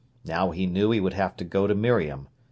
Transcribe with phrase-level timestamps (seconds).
[0.25, 2.27] Now he knew he would have to go to Miriam.